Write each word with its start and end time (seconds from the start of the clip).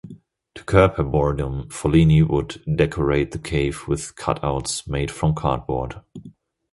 To 0.55 0.63
curb 0.63 0.95
her 0.95 1.03
boredom, 1.03 1.69
Follini 1.69 2.27
would 2.27 2.59
decorate 2.75 3.33
the 3.33 3.37
cave 3.37 3.87
with 3.87 4.15
cutouts 4.15 4.87
made 4.87 5.11
from 5.11 5.35
cardboard. 5.35 6.01